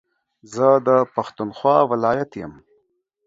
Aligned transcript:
زه 0.53 0.67
دا 0.87 0.97
پښتونخوا 1.15 1.77
ولايت 1.91 2.31
يم 2.41 2.53